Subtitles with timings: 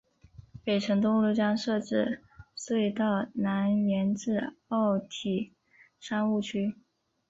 [0.65, 2.23] 北辰东路将设置
[2.57, 5.53] 隧道南延至奥体
[5.99, 6.75] 商务区。